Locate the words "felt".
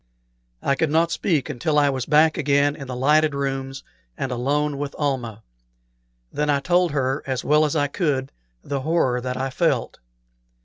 9.51-9.99